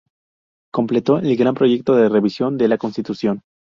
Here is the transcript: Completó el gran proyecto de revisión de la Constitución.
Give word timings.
Completó 0.73 1.19
el 1.19 1.37
gran 1.37 1.53
proyecto 1.53 1.93
de 1.95 2.09
revisión 2.09 2.57
de 2.57 2.67
la 2.67 2.79
Constitución. 2.79 3.41